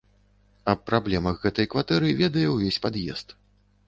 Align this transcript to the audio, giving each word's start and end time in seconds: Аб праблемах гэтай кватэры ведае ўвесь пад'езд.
Аб 0.71 0.79
праблемах 0.91 1.37
гэтай 1.43 1.67
кватэры 1.73 2.09
ведае 2.21 2.47
ўвесь 2.55 2.81
пад'езд. 2.87 3.37